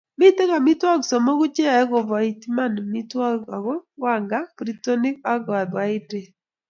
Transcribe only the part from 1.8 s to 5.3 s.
koboit iman amitwogik aku; wanga, protinik